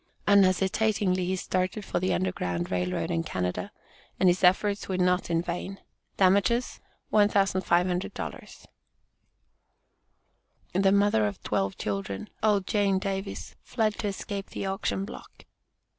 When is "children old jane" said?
11.77-12.97